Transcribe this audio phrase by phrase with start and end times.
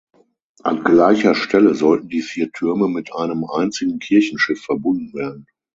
[0.63, 5.45] An gleicher Stelle sollten die vier Türme mit einem einzigen Kirchenschiff verbunden werden.